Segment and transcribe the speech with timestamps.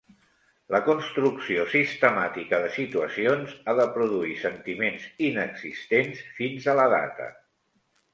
[0.75, 7.29] La construcció sistemàtica de situacions ha de produir sentiments inexistents fins a la data.